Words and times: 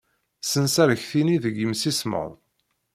Ssens 0.43 0.75
arekti-nni 0.83 1.37
deg 1.43 1.55
yimsismeḍ. 1.57 2.31